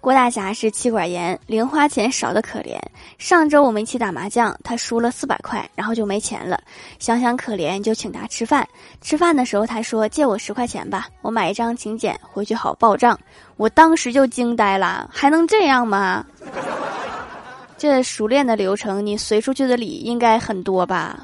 [0.00, 2.78] 郭大侠是妻管严零花钱少的可怜。
[3.18, 6.60] 上周我们一起打麻将他输了四百块然后就没钱了。
[6.98, 8.66] 想想可怜就请他吃饭。
[9.00, 13.18] 吃饭的时候他说借我十块钱吧我买一张请柬回去好报账。
[13.56, 16.24] 我当时就惊呆了还能这样吗？
[17.76, 21.20] 这熟练的流程你随出去的礼应该很多吧？